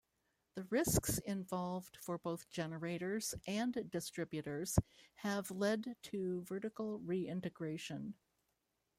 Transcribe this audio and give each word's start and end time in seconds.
The 0.55 0.63
risks 0.63 1.19
involved 1.19 1.95
for 2.01 2.17
both 2.17 2.49
generators 2.49 3.35
and 3.45 3.87
distributors 3.91 4.79
have 5.17 5.51
led 5.51 5.95
to 6.01 6.41
vertical 6.41 6.97
re-integration. 7.01 8.15